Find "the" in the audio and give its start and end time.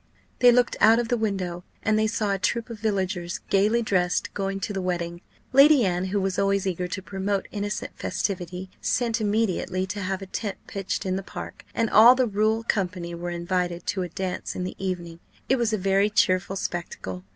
1.09-1.15, 4.73-4.81, 11.17-11.21, 12.15-12.25, 14.63-14.75